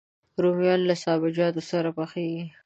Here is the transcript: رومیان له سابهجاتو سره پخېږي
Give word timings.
رومیان 0.41 0.79
له 0.89 0.95
سابهجاتو 1.03 1.61
سره 1.71 1.89
پخېږي 1.97 2.45